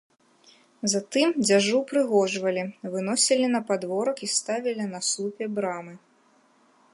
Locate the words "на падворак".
3.57-4.17